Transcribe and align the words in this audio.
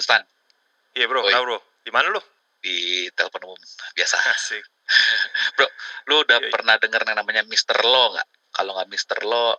Konstan 0.00 0.24
iya 0.96 1.04
bro, 1.04 1.20
Oi. 1.20 1.36
bro? 1.36 1.60
Di 1.84 1.92
mana 1.92 2.08
lu? 2.08 2.20
di 2.60 3.08
telepon 3.16 3.52
umum 3.52 3.60
biasa. 3.96 4.16
Asik. 4.36 4.64
Lu 6.12 6.20
udah 6.24 6.38
Yoi. 6.44 6.52
pernah 6.52 6.76
denger 6.76 7.02
yang 7.08 7.18
namanya 7.20 7.42
Mr. 7.48 7.80
Lo 7.88 8.12
nggak? 8.12 8.28
Kalau 8.52 8.76
nggak 8.76 8.88
Mr. 8.92 9.18
Lo, 9.24 9.56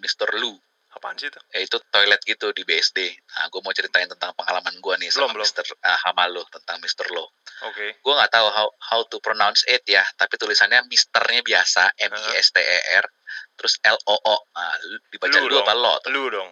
Mr. 0.00 0.40
Lu. 0.40 0.56
Apaan 0.90 1.14
sih 1.20 1.30
itu? 1.30 1.38
Ya 1.54 1.62
itu 1.62 1.76
toilet 1.94 2.18
gitu 2.26 2.50
di 2.50 2.66
BSD. 2.66 3.14
Nah, 3.14 3.46
gue 3.46 3.60
mau 3.62 3.70
ceritain 3.70 4.10
tentang 4.10 4.34
pengalaman 4.34 4.74
gue 4.74 4.94
nih 4.98 5.06
sama 5.14 5.30
Belum, 5.30 5.38
belum. 5.38 5.46
Mr. 5.46 5.64
Ah, 5.86 5.98
sama 6.02 6.26
lu 6.26 6.42
tentang 6.50 6.82
Mr. 6.82 7.06
Lo. 7.14 7.30
Oke. 7.70 8.02
Gue 8.02 8.12
nggak 8.18 8.32
tahu 8.34 8.46
how 8.50 8.68
how 8.90 9.00
to 9.06 9.22
pronounce 9.22 9.62
it 9.70 9.86
ya, 9.86 10.02
tapi 10.18 10.34
tulisannya 10.34 10.82
Misternya 10.90 11.46
biasa, 11.46 11.94
M 11.94 12.10
I 12.10 12.40
S 12.42 12.50
T 12.50 12.58
E 12.58 12.78
R, 12.98 13.06
terus 13.54 13.78
L 13.86 13.98
O 14.10 14.16
O. 14.18 14.36
Nah, 14.50 14.74
dibaca 15.14 15.38
Lu 15.38 15.46
lu 15.46 15.60
dong. 15.60 15.62
apa 15.62 15.74
lo? 15.78 15.94
Lu 16.10 16.22
dong. 16.26 16.50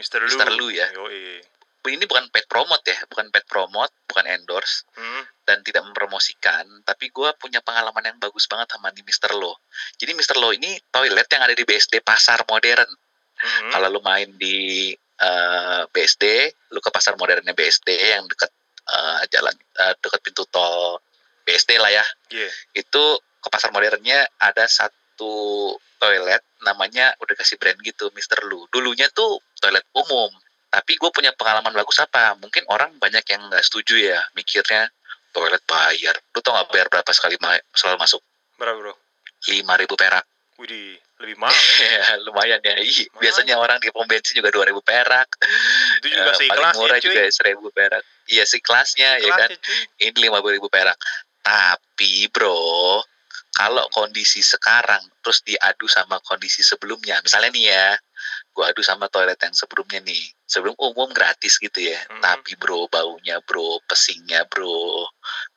Mr. 0.00 0.24
Lu. 0.24 0.28
Mr. 0.32 0.48
Lu 0.56 0.66
ya. 0.72 0.88
Yoi. 0.96 1.55
Ini 1.86 2.04
bukan 2.04 2.28
pet 2.30 2.46
promote 2.50 2.86
ya, 2.86 2.98
bukan 3.06 3.30
pet 3.30 3.44
promote, 3.46 3.92
bukan 4.06 4.24
endorse. 4.26 4.84
Hmm. 4.96 5.24
dan 5.46 5.62
tidak 5.62 5.86
mempromosikan, 5.86 6.66
tapi 6.82 7.06
gue 7.14 7.30
punya 7.38 7.62
pengalaman 7.62 8.02
yang 8.02 8.18
bagus 8.18 8.50
banget 8.50 8.66
sama 8.66 8.90
nih 8.90 9.06
Mr. 9.06 9.30
Lo. 9.38 9.62
Jadi 9.94 10.10
Mr. 10.18 10.42
Lo 10.42 10.50
ini 10.50 10.74
toilet 10.90 11.30
yang 11.30 11.42
ada 11.46 11.54
di 11.54 11.62
BSD 11.62 12.02
Pasar 12.02 12.42
Modern. 12.50 12.90
Hmm. 13.38 13.70
Kalau 13.70 13.86
lu 13.94 14.02
main 14.02 14.26
di 14.34 14.90
eh, 14.96 15.82
BSD, 15.86 16.50
lu 16.74 16.82
ke 16.82 16.90
Pasar 16.90 17.14
Modernnya 17.14 17.54
BSD 17.54 17.88
yang 17.94 18.26
dekat 18.26 18.50
eh, 18.90 19.22
jalan 19.30 19.54
eh, 19.54 19.94
dekat 20.02 20.20
pintu 20.26 20.42
tol 20.50 20.98
BSD 21.46 21.78
lah 21.78 21.94
ya. 21.94 22.04
Iya. 22.34 22.50
Itu 22.74 23.22
ke 23.38 23.48
Pasar 23.48 23.70
Modernnya 23.70 24.26
ada 24.42 24.66
satu 24.66 25.70
toilet 26.02 26.42
namanya 26.66 27.14
udah 27.22 27.34
kasih 27.38 27.56
brand 27.56 27.78
gitu 27.86 28.10
Mr. 28.12 28.42
Lu. 28.50 28.66
Dulunya 28.74 29.06
tuh 29.14 29.38
toilet 29.62 29.86
umum. 29.94 30.34
Tapi 30.66 30.92
gue 30.94 31.10
punya 31.10 31.32
pengalaman 31.32 31.72
bagus 31.72 31.98
apa? 31.98 32.36
Mungkin 32.36 32.66
orang 32.68 32.94
banyak 32.96 33.22
yang 33.26 33.40
nggak 33.48 33.62
setuju 33.62 33.96
ya 33.96 34.20
mikirnya 34.32 34.90
toilet 35.30 35.62
bayar. 35.64 36.16
Lu 36.32 36.40
tau 36.40 36.52
nggak 36.52 36.68
bayar 36.68 36.86
berapa 36.88 37.10
sekali 37.12 37.36
ma- 37.38 37.62
selalu 37.72 37.96
masuk? 37.98 38.20
Berapa 38.56 38.76
bro? 38.76 38.94
lima 39.46 39.78
ribu 39.78 39.94
perak. 39.94 40.26
Widih, 40.56 40.96
lebih 41.20 41.36
mahal 41.36 41.52
ya. 41.54 41.86
Ya, 42.00 42.16
lumayan 42.24 42.60
ya. 42.64 42.74
Mahal. 42.80 43.20
biasanya 43.20 43.54
orang 43.60 43.76
di 43.78 43.92
pom 43.92 44.08
bensin 44.08 44.32
juga 44.34 44.48
2000 44.48 44.80
perak. 44.80 45.28
Itu 46.00 46.06
juga 46.08 46.20
Eh, 46.20 46.24
paling 46.24 46.40
seikhlasnya 46.40 46.80
murah 46.80 46.98
cuy. 46.98 47.04
juga 47.04 47.22
1000 47.28 47.68
perak. 47.70 48.02
Iya 48.26 48.44
sih 48.48 48.60
kelasnya 48.64 49.10
ya 49.20 49.32
kan. 49.36 49.48
Seikhlasnya, 49.52 49.58
cuy. 49.60 49.80
Ini 50.02 50.18
50.000 50.18 50.68
perak. 50.72 50.98
Tapi 51.44 52.12
bro, 52.32 53.04
kalau 53.52 53.84
kondisi 53.92 54.40
sekarang 54.40 55.04
terus 55.20 55.44
diadu 55.44 55.86
sama 55.86 56.18
kondisi 56.24 56.64
sebelumnya, 56.64 57.20
misalnya 57.20 57.52
nih 57.52 57.64
ya, 57.70 57.86
gua 58.56 58.72
adu 58.72 58.80
sama 58.80 59.04
toilet 59.12 59.36
yang 59.36 59.52
sebelumnya 59.52 60.00
nih, 60.00 60.32
sebelum 60.48 60.72
umum 60.80 61.12
gratis 61.12 61.60
gitu 61.60 61.76
ya, 61.76 62.00
Mhm. 62.08 62.24
tapi 62.24 62.56
bro 62.56 62.88
baunya 62.88 63.36
bro, 63.44 63.84
pesingnya 63.84 64.48
bro, 64.48 65.04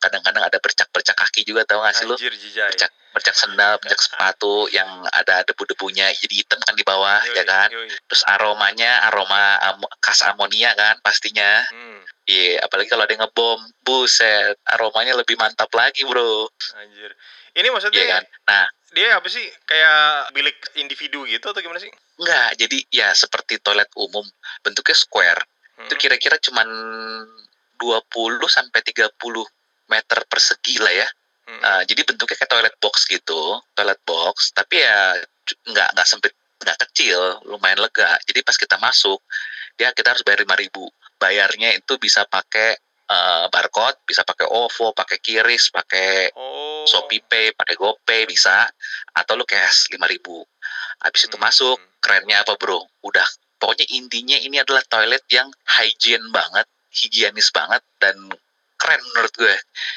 kadang-kadang 0.03 0.43
ada 0.43 0.59
bercak-bercak 0.59 1.15
kaki 1.15 1.47
juga 1.47 1.63
tau 1.63 1.79
gak 1.79 1.95
sih 1.95 2.03
jijai. 2.11 2.75
Bercak, 2.75 2.91
bercak 3.15 3.35
sendal, 3.39 3.79
bercak 3.79 4.03
sepatu 4.03 4.67
yang 4.77 5.07
ada 5.15 5.47
debu-debunya 5.47 6.11
jadi 6.11 6.43
hitam 6.43 6.59
kan 6.59 6.75
di 6.75 6.83
bawah 6.83 7.23
Yoi, 7.23 7.39
ya 7.39 7.43
kan, 7.47 7.71
yoi. 7.71 7.87
terus 8.11 8.27
aromanya 8.27 9.07
aroma 9.07 9.55
amo- 9.63 9.91
khas 10.03 10.19
amonia 10.27 10.75
kan 10.75 10.99
pastinya, 10.99 11.63
Hmm. 11.71 11.88
Iya, 12.29 12.61
apalagi 12.61 12.93
kalau 12.93 13.09
ada 13.09 13.13
yang 13.17 13.25
ngebom, 13.25 13.57
buset, 13.81 14.53
aromanya 14.69 15.17
lebih 15.17 15.33
mantap 15.33 15.73
lagi, 15.73 16.05
bro. 16.05 16.45
Anjir. 16.77 17.09
Ini 17.57 17.67
maksudnya 17.73 18.05
Iya 18.05 18.09
kan? 18.13 18.23
Nah, 18.45 18.65
dia 18.93 19.17
apa 19.17 19.25
sih? 19.33 19.41
Kayak 19.65 20.29
bilik 20.37 20.57
individu 20.77 21.25
gitu 21.25 21.49
atau 21.49 21.57
gimana 21.57 21.81
sih? 21.81 21.89
enggak, 22.19 22.51
jadi 22.59 22.77
ya 22.91 23.09
seperti 23.15 23.63
toilet 23.63 23.89
umum, 23.97 24.21
bentuknya 24.61 24.93
square. 24.93 25.41
Hmm. 25.79 25.87
Itu 25.89 25.95
kira-kira 25.97 26.37
cuman 26.37 26.67
20 27.79 28.45
sampai 28.51 28.83
30 28.83 29.47
meter 29.89 30.19
persegi 30.29 30.77
lah 30.77 30.93
ya. 30.93 31.07
Hmm. 31.49 31.59
Nah, 31.65 31.81
jadi 31.87 32.05
bentuknya 32.05 32.37
kayak 32.37 32.51
toilet 32.51 32.75
box 32.77 33.09
gitu, 33.09 33.57
toilet 33.73 33.97
box, 34.05 34.53
tapi 34.53 34.85
ya 34.85 35.17
cu- 35.47 35.59
nggak 35.65 35.97
nggak 35.97 36.05
sempit, 36.05 36.35
nggak 36.61 36.77
kecil, 36.85 37.41
lumayan 37.49 37.81
lega. 37.81 38.19
Jadi 38.27 38.45
pas 38.45 38.53
kita 38.53 38.77
masuk, 38.77 39.17
ya 39.81 39.89
kita 39.95 40.13
harus 40.13 40.21
bayar 40.21 40.45
5000 40.45 40.91
Bayarnya 41.19 41.75
itu 41.75 41.99
bisa 41.99 42.23
pakai 42.25 42.79
eh, 43.09 43.45
barcode, 43.49 44.05
bisa 44.05 44.21
pakai 44.21 44.45
OVO, 44.45 44.93
pakai 44.93 45.17
Kiris, 45.17 45.73
pakai 45.73 46.29
Oh. 46.37 46.85
Shopee 46.85 47.25
Pay, 47.25 47.57
pakai 47.57 47.73
GoPay 47.73 48.29
bisa 48.29 48.69
atau 49.17 49.33
lu 49.33 49.49
cash 49.49 49.89
5000. 49.89 50.45
Habis 51.01 51.25
itu 51.25 51.33
Hmm. 51.37 51.45
masuk, 51.49 51.77
kerennya 51.99 52.45
apa, 52.45 52.53
Bro? 52.53 52.85
Udah 53.01 53.25
pokoknya 53.57 53.89
intinya 53.97 54.37
ini 54.37 54.61
adalah 54.61 54.85
toilet 54.85 55.25
yang 55.33 55.49
hygiene 55.65 56.29
banget, 56.29 56.69
higienis 56.93 57.49
banget 57.49 57.81
dan 57.97 58.15
keren 58.77 59.01
menurut 59.11 59.33
gue. 59.33 59.55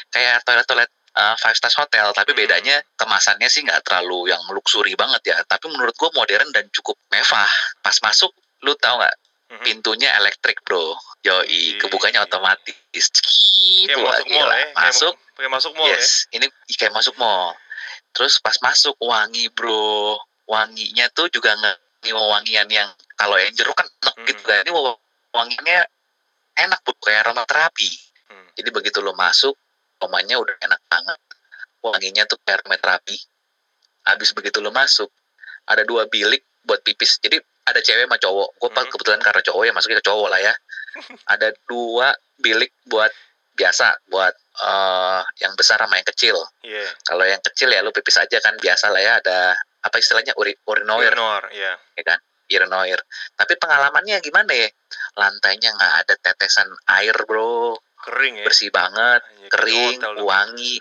Kayak 0.09 0.43
toilet-toilet 0.49 0.91
uh, 1.12 1.37
five 1.37 1.55
stars 1.55 1.77
hotel, 1.77 2.16
tapi 2.16 2.32
Hmm. 2.32 2.41
bedanya 2.49 2.81
kemasannya 2.97 3.47
sih 3.53 3.61
nggak 3.61 3.84
terlalu 3.84 4.32
yang 4.32 4.41
luxury 4.49 4.97
banget 4.97 5.37
ya, 5.37 5.38
tapi 5.44 5.69
menurut 5.69 5.93
gue 5.93 6.09
modern 6.16 6.49
dan 6.50 6.65
cukup 6.72 6.97
mewah. 7.12 7.53
Pas 7.84 7.97
masuk, 8.00 8.32
lu 8.65 8.72
tahu 8.81 8.97
nggak 9.05 9.16
Mhm. 9.53 9.63
pintunya 9.63 10.09
elektrik, 10.17 10.65
Bro. 10.65 10.97
Yoi, 11.23 11.45
Ih. 11.47 11.77
kebukanya 11.77 12.25
otomatis. 12.25 12.75
Cekit, 13.13 13.93
Kayak 13.93 14.01
wah, 14.01 14.17
masuk 14.17 14.27
mall 14.33 14.49
ya. 14.49 14.57
Kayak 14.57 14.73
Masuk, 14.75 15.15
ma- 15.15 15.31
Kayak 15.37 15.53
masuk 15.53 15.73
mall 15.77 15.89
ya. 15.89 15.97
yes, 15.97 16.09
ini 16.33 16.47
kayak 16.73 16.93
masuk 16.93 17.15
mall. 17.21 17.53
Terus 18.12 18.41
pas 18.41 18.57
masuk 18.61 18.97
wangi 18.99 19.49
bro, 19.49 20.17
wanginya 20.45 21.07
tuh 21.12 21.29
juga 21.29 21.53
nggak 21.53 21.77
wangian 22.12 22.69
yang 22.69 22.89
kalau 23.15 23.37
yang 23.39 23.53
jeruk 23.55 23.77
kan 23.77 23.87
enak 24.03 24.15
Hmm. 24.17 24.27
gitu 24.27 24.43
kan. 24.43 24.65
Ini 24.65 24.73
wa- 24.73 25.01
wanginya 25.33 25.79
enak 26.57 26.81
bro, 26.83 26.93
kayak 26.99 27.29
aromaterapi. 27.29 27.89
Hmm. 28.29 28.49
Jadi 28.57 28.69
begitu 28.73 28.99
lo 29.01 29.12
masuk, 29.12 29.55
aromanya 30.01 30.41
udah 30.41 30.57
enak 30.61 30.81
banget. 30.89 31.19
Wanginya 31.81 32.25
tuh 32.25 32.41
kayak 32.43 32.65
aromaterapi. 32.65 33.17
Habis 34.03 34.33
begitu 34.33 34.59
lo 34.59 34.75
masuk, 34.75 35.09
ada 35.65 35.85
dua 35.85 36.09
bilik 36.09 36.43
buat 36.65 36.83
pipis. 36.83 37.21
Jadi 37.21 37.39
ada 37.72 37.81
cewek 37.81 38.05
sama 38.06 38.19
cowok. 38.21 38.49
Gue 38.60 38.71
Hmm. 38.72 38.88
kebetulan 38.93 39.21
karena 39.21 39.43
cowok 39.43 39.62
ya 39.65 39.72
masuknya 39.72 39.99
ke 40.00 40.06
cowok 40.06 40.28
lah 40.31 40.41
ya. 40.41 40.55
ada 41.25 41.49
dua 41.65 42.12
bilik 42.38 42.69
buat 42.84 43.09
biasa, 43.56 43.97
buat 44.12 44.34
eh, 44.53 45.21
yang 45.41 45.56
besar 45.56 45.81
sama 45.81 45.97
yang 45.97 46.05
kecil. 46.05 46.37
Iya. 46.61 46.93
Kalau 47.09 47.25
yang 47.25 47.41
kecil 47.41 47.72
ya 47.72 47.81
lu 47.81 47.88
pipis 47.88 48.21
aja 48.21 48.37
kan 48.44 48.53
biasa 48.61 48.93
lah 48.93 49.00
ya 49.00 49.12
ada 49.16 49.56
apa 49.82 49.97
istilahnya 49.97 50.37
uri, 50.37 50.53
urinoir 50.69 51.09
Urinor, 51.16 51.49
iya. 51.56 51.72
ya 51.97 52.03
kan 52.05 52.21
urinoir. 52.53 53.00
Tapi 53.32 53.56
pengalamannya 53.56 54.21
gimana 54.21 54.53
ya? 54.53 54.69
Lantainya 55.16 55.72
nggak 55.72 55.94
ada 56.05 56.15
tetesan 56.21 56.69
air 57.00 57.16
bro, 57.25 57.81
Kering 58.05 58.41
ya. 58.41 58.44
bersih 58.44 58.69
banget, 58.69 59.25
di 59.41 59.49
kering, 59.49 59.99
hotel 60.05 60.21
wangi, 60.21 60.77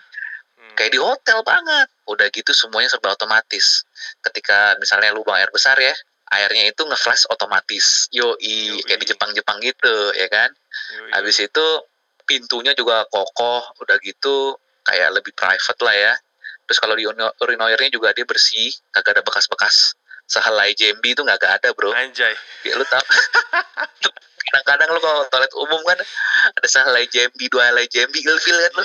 Hmm. 0.59 0.75
kayak 0.75 0.91
di 0.91 0.99
hotel 0.99 1.39
banget. 1.47 1.87
Udah 2.11 2.27
gitu 2.27 2.51
semuanya 2.51 2.91
serba 2.91 3.15
otomatis. 3.15 3.87
Ketika 4.19 4.75
misalnya 4.83 5.15
lubang 5.15 5.39
air 5.39 5.47
besar 5.49 5.79
ya, 5.79 5.95
airnya 6.31 6.71
itu 6.71 6.81
nge-flash 6.87 7.27
otomatis. 7.27 8.07
Yoi, 8.15 8.39
Yoi. 8.39 8.83
kayak 8.87 8.99
di 9.03 9.07
Jepang-Jepang 9.11 9.57
gitu 9.59 9.95
ya 10.15 10.27
kan. 10.31 10.49
Yoi. 10.95 11.11
Habis 11.19 11.43
itu 11.43 11.65
pintunya 12.23 12.71
juga 12.71 13.03
kokoh, 13.11 13.75
udah 13.83 13.99
gitu 13.99 14.55
kayak 14.87 15.11
lebih 15.11 15.35
private 15.35 15.81
lah 15.83 15.95
ya. 15.95 16.13
Terus 16.65 16.79
kalau 16.79 16.95
di 16.95 17.03
urino- 17.03 17.35
urinoirnya 17.43 17.91
juga 17.91 18.15
dia 18.15 18.23
bersih, 18.23 18.71
kagak 18.95 19.19
ada 19.19 19.23
bekas-bekas 19.27 19.99
sehelai 20.31 20.71
jambi 20.71 21.11
itu 21.11 21.21
nggak 21.27 21.43
ada 21.43 21.75
bro. 21.75 21.91
Anjay. 21.91 22.31
Ya, 22.63 22.79
lu 22.79 22.87
tau? 22.87 23.03
Kadang-kadang 24.51 24.89
lu 24.95 24.99
kalau 25.03 25.27
toilet 25.27 25.53
umum 25.55 25.81
kan 25.83 25.99
ada 26.55 26.67
sehelai 26.67 27.07
jambi, 27.11 27.51
dua 27.51 27.71
helai 27.71 27.87
jambi, 27.91 28.23
ilfil 28.23 28.55
kan 28.55 28.71
lu. 28.79 28.83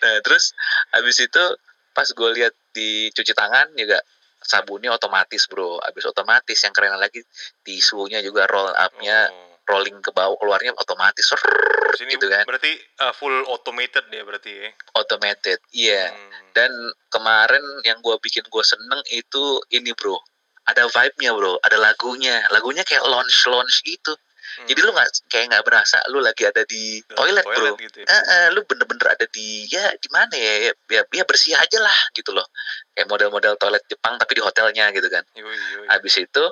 Nah 0.00 0.14
terus 0.24 0.56
habis 0.92 1.16
itu 1.20 1.44
pas 1.92 2.08
gue 2.08 2.28
lihat 2.32 2.56
di 2.72 3.12
cuci 3.12 3.36
tangan 3.36 3.68
juga 3.76 4.00
sabunnya 4.42 4.92
otomatis 4.92 5.46
bro. 5.46 5.78
Habis 5.80 6.04
otomatis 6.04 6.58
yang 6.58 6.70
keren 6.70 6.94
lagi 6.96 7.22
tisunya 7.62 8.18
juga 8.20 8.46
roll 8.46 8.68
upnya 8.68 9.30
Oh. 9.30 9.48
rolling 9.62 10.02
ke 10.02 10.10
bawah 10.10 10.34
keluarnya 10.36 10.74
otomatis 10.74 11.22
Terus 11.30 12.00
ini 12.02 12.18
gitu 12.18 12.26
kan. 12.26 12.42
berarti 12.42 12.74
uh, 12.98 13.14
full 13.14 13.46
automated 13.46 14.02
dia 14.10 14.26
berarti 14.26 14.50
ya. 14.50 14.68
automated 14.98 15.62
iya 15.70 16.10
Hmm. 16.10 16.50
dan 16.52 16.72
kemarin 17.08 17.62
yang 17.86 18.02
gue 18.02 18.16
bikin 18.18 18.42
gue 18.42 18.64
seneng 18.66 18.98
itu 19.14 19.62
ini 19.70 19.94
bro 19.94 20.18
ada 20.66 20.90
vibe-nya 20.90 21.30
bro 21.32 21.62
ada 21.62 21.78
lagunya 21.78 22.42
lagunya 22.50 22.82
kayak 22.82 23.06
lounge 23.06 23.46
lounge 23.46 23.86
gitu 23.86 24.12
Hmm. 24.42 24.66
jadi 24.68 24.80
lu 24.84 24.90
nggak 24.92 25.08
kayak 25.30 25.46
nggak 25.54 25.64
berasa 25.64 25.98
lu 26.12 26.18
lagi 26.20 26.44
ada 26.44 26.62
di 26.66 27.00
Dalam 27.06 27.16
toilet, 27.16 27.44
bro 27.46 27.72
gitu 27.78 27.98
ya. 28.02 28.06
Eh, 28.10 28.22
eh, 28.26 28.46
lu 28.52 28.60
bener-bener 28.68 29.06
ada 29.14 29.26
di 29.30 29.64
ya 29.70 29.94
di 29.96 30.08
mana 30.12 30.34
ya 30.34 30.54
ya, 30.68 30.72
ya 30.92 31.02
ya 31.08 31.24
bersih 31.24 31.54
aja 31.56 31.78
lah 31.80 31.98
gitu 32.12 32.34
loh 32.34 32.44
kayak 32.92 33.08
model-model 33.08 33.54
toilet 33.56 33.82
Jepang 33.88 34.18
tapi 34.20 34.36
di 34.36 34.42
hotelnya 34.44 34.90
gitu 34.92 35.08
kan 35.08 35.24
Yoi, 35.38 35.46
yoi. 35.46 35.86
habis 35.88 36.14
itu 36.20 36.44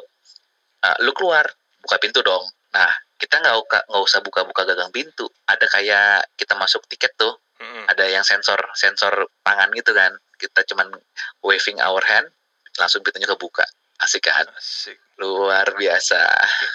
uh, 0.80 0.96
lu 1.04 1.12
keluar 1.12 1.44
buka 1.84 1.96
pintu 2.00 2.24
dong 2.24 2.46
nah 2.70 2.90
kita 3.20 3.36
nggak 3.42 3.56
nggak 3.90 4.02
usah 4.06 4.24
buka-buka 4.24 4.64
gagang 4.64 4.88
pintu 4.94 5.28
ada 5.44 5.66
kayak 5.68 6.24
kita 6.40 6.56
masuk 6.56 6.86
tiket 6.88 7.12
tuh 7.20 7.36
Mm-mm. 7.60 7.84
ada 7.92 8.08
yang 8.08 8.24
sensor 8.24 8.56
sensor 8.72 9.28
tangan 9.44 9.68
gitu 9.76 9.92
kan 9.92 10.16
kita 10.40 10.64
cuman 10.72 10.88
waving 11.44 11.76
our 11.84 12.00
hand 12.00 12.32
langsung 12.80 13.04
pintunya 13.04 13.28
kebuka 13.28 13.68
asik 14.10 14.26
kan 14.26 14.46
Asik. 14.50 14.98
luar 15.16 15.70
biasa 15.72 16.18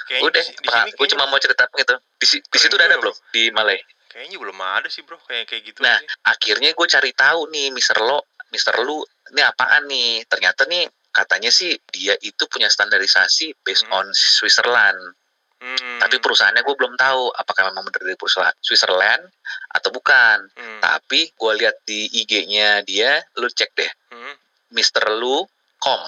Kayaknya 0.08 0.24
udah 0.24 0.42
di, 0.42 0.52
di 0.56 0.68
sini 0.70 0.80
gue 0.88 0.96
kayaknya, 0.96 1.12
cuma 1.12 1.24
mau 1.28 1.36
cerita 1.38 1.68
gitu 1.70 1.96
di, 2.16 2.26
di 2.40 2.58
situ 2.58 2.74
udah 2.74 2.88
ada 2.88 2.98
belum 2.98 3.16
di 3.30 3.44
Malay 3.52 3.80
kayaknya 4.08 4.38
belum 4.40 4.56
ada 4.56 4.88
sih 4.88 5.04
bro 5.04 5.20
kayak 5.20 5.44
kayak 5.46 5.64
gitu 5.66 5.84
Nah, 5.84 6.00
sih. 6.00 6.08
akhirnya 6.24 6.72
gue 6.72 6.88
cari 6.88 7.12
tahu 7.12 7.52
nih 7.52 7.68
Mister 7.70 8.00
Lo, 8.00 8.24
Mister 8.48 8.72
Lu, 8.80 9.04
ini 9.28 9.44
apaan 9.44 9.84
nih? 9.86 10.24
Ternyata 10.24 10.64
nih 10.66 10.88
katanya 11.12 11.52
sih 11.52 11.76
dia 11.86 12.16
itu 12.22 12.48
punya 12.48 12.72
standarisasi 12.72 13.60
based 13.60 13.84
Hmm. 13.86 13.98
on 13.98 14.08
Switzerland. 14.10 15.20
Hmm. 15.58 16.00
Tapi 16.00 16.16
perusahaannya 16.18 16.64
gue 16.64 16.76
belum 16.76 16.96
tahu 16.96 17.28
apakah 17.34 17.68
memang 17.68 17.84
benar 17.84 18.02
dari 18.02 18.16
perusahaan 18.16 18.56
Switzerland 18.58 19.28
atau 19.70 19.92
bukan. 19.92 20.48
Hmm. 20.54 20.80
Tapi 20.80 21.36
gue 21.36 21.52
lihat 21.58 21.84
di 21.84 22.08
IG-nya 22.14 22.84
dia, 22.84 23.20
lu 23.36 23.48
cek 23.50 23.72
deh, 23.74 23.92
Hmm. 24.12 24.36
Mister 24.72 25.12
Lu 25.12 25.44
com. 25.78 26.00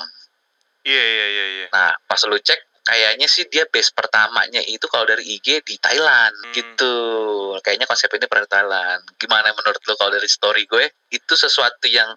Iya 0.88 1.04
iya 1.04 1.25
iya 1.28 1.45
iya. 1.51 1.68
Nah, 1.75 1.92
pas 2.07 2.22
lu 2.24 2.39
cek 2.39 2.63
kayaknya 2.88 3.28
sih 3.28 3.44
dia 3.51 3.68
base 3.68 3.92
pertamanya 3.92 4.63
itu 4.63 4.88
kalau 4.88 5.04
dari 5.04 5.28
IG 5.36 5.60
di 5.68 5.75
Thailand 5.75 6.31
Hmm. 6.31 6.54
gitu. 6.56 6.95
Kayaknya 7.60 7.84
konsep 7.84 8.07
ini 8.16 8.24
pernah 8.31 8.48
di 8.48 8.51
Thailand. 8.56 9.01
Gimana 9.19 9.51
menurut 9.51 9.84
lu 9.84 9.94
kalau 10.00 10.16
dari 10.16 10.30
story 10.31 10.63
gue 10.63 10.88
itu 11.12 11.34
sesuatu 11.36 11.84
yang 11.92 12.07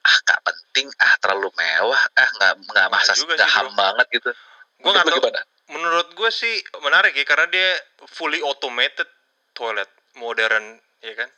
ah 0.00 0.16
gak 0.22 0.40
penting, 0.46 0.86
ah 1.02 1.18
terlalu 1.18 1.50
mewah, 1.58 1.98
ah 2.14 2.28
nggak 2.38 2.52
nggak 2.70 2.88
masa 2.88 3.12
nggak 3.18 3.50
ham 3.50 3.74
bro. 3.74 3.76
banget 3.76 4.06
gitu. 4.14 4.30
Gue 4.78 4.90
nggak 4.94 5.06
tahu. 5.10 5.18
gimana? 5.18 5.42
Menurut 5.70 6.08
gue 6.14 6.30
sih 6.30 6.54
menarik 6.78 7.12
ya 7.18 7.26
karena 7.26 7.46
dia 7.50 7.70
fully 8.06 8.38
automated 8.46 9.10
toilet 9.52 9.90
modern 10.14 10.78
ya 11.02 11.14
kan. 11.18 11.28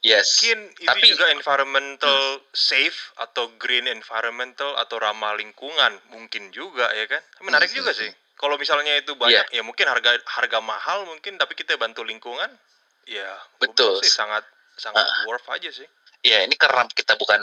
Yes. 0.00 0.40
Mungkin 0.40 0.58
itu 0.80 0.88
Tapi- 0.88 1.08
juga 1.08 1.28
environmental 1.28 2.18
safe 2.50 3.12
atau 3.16 3.52
green 3.60 3.84
environmental 3.84 4.72
atau 4.76 4.96
ramah 4.96 5.36
lingkungan 5.36 5.92
mungkin 6.08 6.48
juga 6.50 6.88
ya 6.90 7.04
kan. 7.04 7.20
Menarik 7.40 7.68
Hmm, 7.68 7.84
juga 7.84 7.92
hmm, 7.92 8.00
sih. 8.00 8.10
Kalau 8.34 8.56
misalnya 8.56 8.96
itu 8.96 9.12
banyak 9.12 9.52
ya 9.52 9.60
mungkin 9.60 9.84
harga 9.84 10.16
harga 10.24 10.58
mahal 10.58 11.04
mungkin 11.04 11.36
tapi 11.36 11.52
kita 11.52 11.76
bantu 11.76 12.00
lingkungan 12.00 12.48
ya 13.04 13.28
Betul. 13.60 14.00
sih 14.00 14.08
sangat 14.08 14.48
sangat 14.74 15.04
Ah. 15.04 15.28
worth 15.28 15.44
aja 15.48 15.68
sih. 15.68 15.84
Ya 16.20 16.44
ini 16.44 16.52
karena 16.52 16.84
kita 16.86 17.16
bukan 17.16 17.40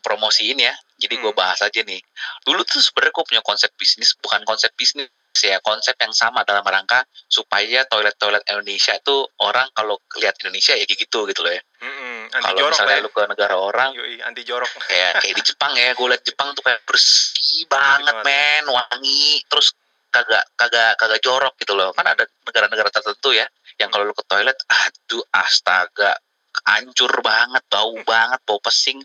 promosiin 0.00 0.58
ya, 0.58 0.70
jadi 0.96 1.14
gue 1.14 1.30
Hmm. 1.30 1.38
bahas 1.38 1.58
aja 1.60 1.82
nih. 1.82 1.98
Dulu 2.42 2.62
tuh 2.62 2.78
sebenarnya 2.78 3.10
gue 3.12 3.24
punya 3.26 3.42
konsep 3.42 3.70
bisnis, 3.74 4.14
bukan 4.16 4.42
konsep 4.42 4.70
bisnis 4.74 5.10
ya, 5.36 5.58
konsep 5.60 5.98
yang 5.98 6.10
sama 6.10 6.42
dalam 6.42 6.62
rangka 6.62 7.02
supaya 7.26 7.82
toilet-toilet 7.86 8.46
Indonesia 8.46 8.94
itu 8.94 9.16
orang 9.40 9.66
kalau 9.72 9.98
lihat 10.16 10.38
Indonesia 10.42 10.74
ya 10.74 10.86
kayak 10.86 11.00
gitu 11.00 11.26
gitu 11.26 11.42
loh 11.42 11.50
ya. 11.50 11.62
Mm-mm, 11.80 11.89
anti 12.30 12.44
Kalau 12.46 12.58
jorok 12.62 12.76
misalnya 12.78 12.96
lah. 12.96 13.04
lu 13.04 13.10
ke 13.10 13.22
negara 13.26 13.54
orang, 13.58 13.90
ya. 13.94 13.98
Yoi, 14.02 14.14
anti 14.22 14.42
jorok. 14.46 14.70
kayak 14.90 15.12
kayak 15.22 15.34
di 15.34 15.42
Jepang 15.42 15.72
ya, 15.74 15.90
gue 15.92 16.06
liat 16.06 16.22
Jepang 16.22 16.48
tuh 16.54 16.62
kayak 16.62 16.80
bersih 16.86 17.66
banget 17.66 18.16
men, 18.22 18.64
wangi, 18.70 19.42
terus 19.50 19.74
kagak 20.10 20.44
kagak 20.58 20.98
kagak 20.98 21.20
jorok 21.22 21.54
gitu 21.58 21.74
loh. 21.74 21.90
Kan 21.94 22.06
ada 22.06 22.24
negara-negara 22.46 22.90
tertentu 22.90 23.30
ya, 23.34 23.46
yang 23.78 23.90
kalau 23.90 24.06
lu 24.06 24.14
ke 24.14 24.24
toilet, 24.26 24.58
aduh 24.66 25.24
astaga, 25.34 26.18
hancur 26.66 27.12
banget, 27.22 27.62
bau 27.70 27.94
banget, 28.10 28.40
bau 28.46 28.58
pesing, 28.62 28.98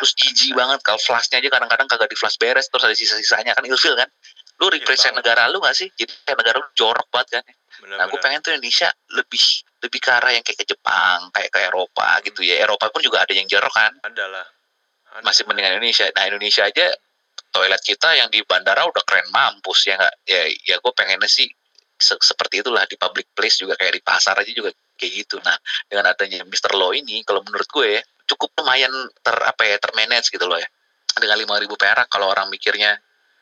terus 0.00 0.12
jijik 0.16 0.56
banget. 0.60 0.80
Kalau 0.84 1.00
flashnya 1.00 1.40
aja 1.40 1.48
kadang-kadang 1.48 1.88
kagak 1.88 2.08
di 2.10 2.16
flash 2.16 2.36
beres, 2.36 2.68
terus 2.68 2.84
ada 2.84 2.96
sisa-sisanya 2.96 3.52
kan 3.56 3.64
ilfil 3.64 3.96
kan. 3.96 4.08
Lu 4.60 4.68
represent 4.68 5.16
banget. 5.16 5.24
negara 5.24 5.48
lu 5.48 5.56
gak 5.64 5.72
sih? 5.72 5.88
Jadi 5.96 6.12
kayak 6.28 6.36
negara 6.36 6.60
lu 6.60 6.68
jorok 6.76 7.08
banget 7.08 7.40
kan. 7.40 7.44
Benar, 7.78 7.96
Nah, 8.02 8.04
gue 8.10 8.18
pengen 8.18 8.40
tuh 8.42 8.50
Indonesia 8.50 8.90
lebih 9.14 9.42
lebih 9.80 10.00
ke 10.02 10.10
arah 10.10 10.32
yang 10.34 10.44
kayak 10.44 10.58
ke 10.60 10.66
Jepang, 10.66 11.30
kayak 11.30 11.50
ke 11.54 11.58
Eropa 11.62 12.18
gitu 12.26 12.42
ya. 12.42 12.60
Eropa 12.60 12.90
pun 12.90 13.00
juga 13.00 13.22
ada 13.22 13.32
yang 13.32 13.46
jorok 13.46 13.72
kan 13.72 13.92
ada 14.02 14.24
lah. 14.26 14.46
Ada. 15.10 15.22
masih 15.26 15.42
mendingan 15.46 15.78
Indonesia. 15.78 16.06
Nah 16.14 16.24
Indonesia 16.26 16.62
aja 16.66 16.86
toilet 17.50 17.82
kita 17.82 18.14
yang 18.14 18.28
di 18.30 18.42
bandara 18.46 18.86
udah 18.86 19.02
keren 19.06 19.26
mampus 19.30 19.86
ya 19.86 19.94
nggak? 19.98 20.14
Ya 20.26 20.42
ya 20.66 20.76
gue 20.82 20.92
pengennya 20.94 21.30
sih 21.30 21.46
se- 22.00 22.20
seperti 22.20 22.64
itulah 22.64 22.86
di 22.88 22.96
public 22.96 23.30
place 23.36 23.60
juga 23.60 23.76
kayak 23.76 23.98
di 23.98 24.02
pasar 24.02 24.34
aja 24.38 24.50
juga 24.50 24.70
kayak 24.98 25.12
gitu. 25.24 25.36
Nah 25.42 25.56
dengan 25.86 26.10
adanya 26.10 26.42
Mr. 26.46 26.74
Law 26.74 26.94
ini 26.94 27.22
kalau 27.22 27.42
menurut 27.42 27.66
gue 27.66 27.98
ya, 27.98 28.02
cukup 28.28 28.54
lumayan 28.60 28.92
ter 29.20 29.36
apa 29.36 29.62
ya 29.66 29.76
termanage 29.78 30.30
gitu 30.32 30.46
loh 30.46 30.58
ya. 30.58 30.66
Dengan 31.10 31.36
5000 31.36 31.74
perak 31.74 32.06
kalau 32.06 32.30
orang 32.30 32.46
mikirnya 32.48 32.96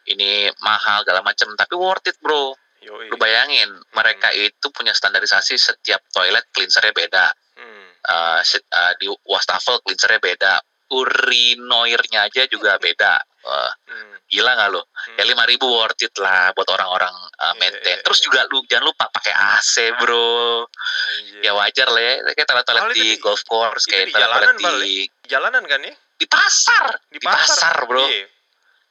ini 0.08 0.48
mahal 0.64 1.04
segala 1.04 1.20
macam 1.20 1.52
tapi 1.54 1.74
worth 1.76 2.08
it 2.08 2.16
bro. 2.18 2.56
Yoi. 2.88 3.06
Lu 3.06 3.16
bayangin 3.16 3.68
mereka 3.92 4.32
itu 4.32 4.66
punya 4.70 4.90
standarisasi 4.90 5.54
setiap 5.54 6.00
toilet 6.08 6.48
cleansernya 6.50 6.90
beda 6.90 7.26
Hmm. 7.54 7.88
uh, 8.06 8.40
uh, 8.40 8.92
di 8.96 9.06
wastafel 9.24 9.82
cleansernya 9.82 10.18
beda 10.18 10.54
urinoirnya 10.88 12.24
aja 12.24 12.46
juga 12.46 12.78
beda 12.78 13.18
Wah, 13.38 13.70
Hmm. 13.86 14.18
gila 14.26 14.50
nggak 14.52 14.68
lo 14.68 14.82
Hmm. 14.84 15.16
ya 15.16 15.24
lima 15.24 15.44
ribu 15.44 15.64
worth 15.66 16.00
it 16.00 16.12
lah 16.16 16.50
buat 16.52 16.66
orang-orang 16.66 17.12
uh, 17.34 17.54
maintain 17.56 17.96
iya, 17.96 18.02
terus 18.02 18.18
iya. 18.18 18.24
juga 18.24 18.40
lu 18.46 18.60
jangan 18.64 18.84
lupa 18.84 19.04
pakai 19.08 19.32
AC 19.32 19.72
bro 19.94 20.64
Anjir. 20.64 21.40
ya 21.40 21.52
wajar 21.52 21.88
lah 21.88 22.02
ya 22.02 22.14
kayak 22.30 22.46
toilet-toilet 22.46 22.84
di 22.90 23.00
di- 23.06 23.18
golf 23.18 23.40
course 23.42 23.84
kayak 23.84 24.06
di 24.06 24.12
toilet-toilet 24.12 24.42
jalanan, 24.42 24.56
di 24.58 24.64
Bal, 24.64 24.78
Jalanan 25.24 25.64
kan 25.64 25.80
ya? 25.82 25.94
di 26.14 26.26
pasar 26.26 26.84
Di 27.08 27.16
Di 27.16 27.18
pasar, 27.22 27.76
bro. 27.84 28.04
Iya. 28.04 28.26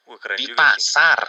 Wah, 0.05 0.17
keren 0.17 0.37
di 0.37 0.45
juga 0.45 0.53
sih. 0.53 0.57
pasar 0.57 1.19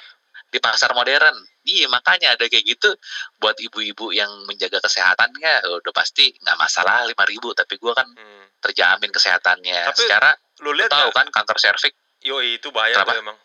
di 0.48 0.58
pasar 0.58 0.90
modern 0.92 1.36
iya 1.68 1.86
makanya 1.86 2.32
ada 2.32 2.44
kayak 2.44 2.64
gitu 2.66 2.96
buat 3.36 3.54
ibu-ibu 3.54 4.10
yang 4.10 4.28
menjaga 4.44 4.80
kesehatannya 4.80 5.68
udah 5.78 5.92
pasti 5.92 6.32
nggak 6.34 6.56
masalah 6.56 7.04
lima 7.04 7.24
ribu 7.24 7.52
tapi 7.52 7.76
gua 7.76 7.92
kan 7.92 8.08
Hmm. 8.08 8.48
terjamin 8.58 9.12
kesehatannya 9.12 9.86
Tapi 9.86 10.00
secara 10.02 10.32
Lu 10.58 10.72
lihat 10.72 10.88
tahu 10.88 11.12
nggak? 11.12 11.14
kan 11.14 11.44
kanker 11.44 11.58
serviks 11.60 11.98
Yoi, 12.18 12.58
itu 12.58 12.72
bahaya 12.72 12.98
Kenapa? 12.98 13.14
tuh 13.14 13.22
emang. 13.22 13.38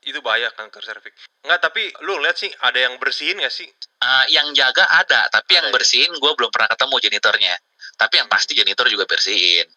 Itu 0.00 0.24
bahaya 0.24 0.48
kanker 0.48 0.80
serviks. 0.80 1.28
Enggak, 1.44 1.60
tapi 1.60 1.92
lu 2.00 2.16
lihat 2.18 2.32
sih 2.34 2.48
ada 2.58 2.80
yang 2.80 2.96
bersihin 2.96 3.36
nggak 3.36 3.52
sih? 3.52 3.68
Uh, 4.00 4.24
yang 4.32 4.48
jaga 4.54 4.88
ada, 4.88 5.28
tapi 5.28 5.60
yang 5.60 5.68
Ada 5.68 5.70
ya? 5.70 5.76
bersihin 5.76 6.12
gue 6.16 6.32
belum 6.32 6.48
pernah 6.48 6.72
ketemu 6.72 6.96
janitornya. 7.04 7.54
Tapi 7.98 8.14
yang 8.16 8.28
pasti 8.32 8.56
janitor 8.56 8.88
juga 8.88 9.04
bersihin. 9.04 9.68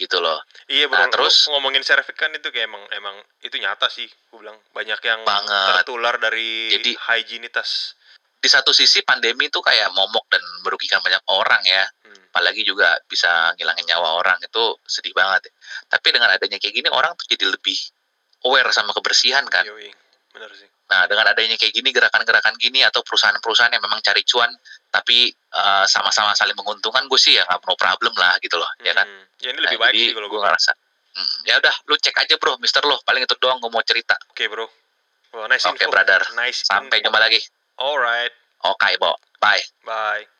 Gitu 0.00 0.16
loh. 0.18 0.40
Iya 0.66 0.88
Nah, 0.88 1.12
terus- 1.12 1.44
ngomongin 1.52 1.84
serviks 1.84 2.16
kan 2.16 2.32
itu 2.32 2.48
kayak 2.48 2.66
emang 2.72 2.80
emang 2.96 3.16
itu 3.44 3.60
nyata 3.60 3.92
sih, 3.92 4.08
gue 4.08 4.38
bilang 4.40 4.56
banyak 4.72 4.96
yang 5.04 5.20
Banget. 5.28 5.84
tertular 5.84 6.16
dari 6.16 6.72
Jadi- 6.72 6.96
higienitas. 6.96 7.94
Di 8.40 8.48
satu 8.48 8.72
sisi 8.72 9.04
pandemi 9.04 9.52
itu 9.52 9.60
kayak 9.60 9.92
momok 9.92 10.24
dan 10.32 10.40
merugikan 10.64 11.04
banyak 11.04 11.20
orang 11.28 11.60
ya, 11.68 11.84
Hmm. 12.08 12.16
apalagi 12.32 12.64
juga 12.64 12.96
bisa 13.04 13.52
ngilangin 13.60 13.84
nyawa 13.84 14.16
orang 14.16 14.40
itu 14.40 14.64
sedih 14.88 15.12
banget. 15.12 15.52
Ya. 15.52 15.52
Tapi 15.92 16.08
dengan 16.08 16.32
adanya 16.32 16.56
kayak 16.56 16.72
gini 16.72 16.88
orang 16.88 17.12
tuh 17.20 17.28
jadi 17.28 17.52
lebih 17.52 17.76
aware 18.48 18.72
sama 18.72 18.96
kebersihan 18.96 19.44
kan. 19.44 19.68
Yoi, 19.68 19.92
bener 20.32 20.48
sih. 20.56 20.64
Nah 20.90 21.06
dengan 21.06 21.22
adanya 21.30 21.54
kayak 21.54 21.70
gini 21.70 21.94
gerakan-gerakan 21.94 22.58
gini 22.58 22.82
atau 22.82 23.00
perusahaan-perusahaan 23.06 23.70
yang 23.70 23.82
memang 23.82 24.02
cari 24.02 24.26
cuan 24.26 24.50
tapi 24.90 25.30
uh, 25.54 25.86
sama-sama 25.86 26.34
saling 26.34 26.58
menguntungkan 26.58 27.06
gue 27.06 27.14
sih 27.14 27.38
ya 27.38 27.46
nggak 27.46 27.62
no 27.62 27.78
problem 27.78 28.10
lah 28.18 28.34
gitu 28.42 28.58
loh, 28.58 28.66
ya 28.82 28.90
kan. 28.90 29.06
Hmm. 29.06 29.24
Ya 29.38 29.54
ini 29.54 29.60
lebih 29.62 29.78
Nah, 29.78 29.86
baik 29.86 29.94
sih 29.94 30.10
kalau 30.12 30.28
gue 30.28 30.40
ngerasa 30.42 30.72
hmm, 31.14 31.36
ya 31.46 31.54
udah 31.62 31.74
lu 31.86 31.94
cek 31.94 32.16
aja 32.18 32.34
bro 32.36 32.58
Mister 32.58 32.82
lo 32.82 32.98
paling 33.06 33.22
itu 33.22 33.38
doang 33.38 33.62
gue 33.62 33.70
mau 33.70 33.82
cerita 33.86 34.18
Oke 34.28 34.50
bro. 34.50 34.66
Wah, 35.30 35.46
nice 35.46 35.62
oke 35.62 35.78
info. 35.78 35.94
brother 35.94 36.18
Nice. 36.34 36.66
sampai 36.66 36.98
info. 36.98 37.06
jumpa 37.06 37.18
lagi 37.22 37.38
Alright, 37.78 38.34
oke 38.66 38.90
bo 38.98 39.14
bye 39.38 39.62
bye. 39.86 40.39